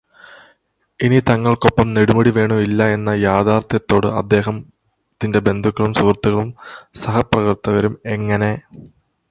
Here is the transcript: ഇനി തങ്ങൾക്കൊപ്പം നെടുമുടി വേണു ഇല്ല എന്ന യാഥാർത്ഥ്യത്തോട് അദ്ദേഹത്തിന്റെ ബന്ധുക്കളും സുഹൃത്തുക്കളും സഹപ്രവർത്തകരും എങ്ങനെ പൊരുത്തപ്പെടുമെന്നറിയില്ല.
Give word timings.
ഇനി 0.99 1.19
തങ്ങൾക്കൊപ്പം 1.29 1.87
നെടുമുടി 1.93 2.29
വേണു 2.29 2.55
ഇല്ല 2.59 2.87
എന്ന 2.87 3.09
യാഥാർത്ഥ്യത്തോട് 3.09 4.07
അദ്ദേഹത്തിന്റെ 4.21 5.39
ബന്ധുക്കളും 5.47 5.93
സുഹൃത്തുക്കളും 5.93 6.49
സഹപ്രവർത്തകരും 7.03 7.93
എങ്ങനെ 8.15 8.51
പൊരുത്തപ്പെടുമെന്നറിയില്ല. 8.51 8.87